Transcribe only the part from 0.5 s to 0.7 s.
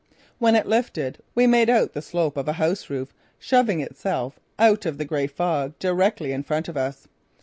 it